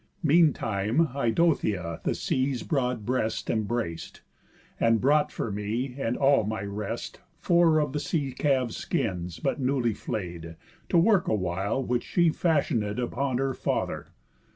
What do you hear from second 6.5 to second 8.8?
rest, Four of the sea calves'